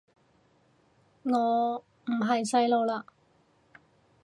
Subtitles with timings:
[1.25, 3.03] 我唔係細路喇